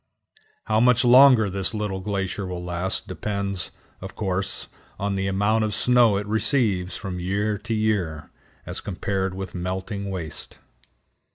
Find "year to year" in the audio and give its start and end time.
7.19-8.31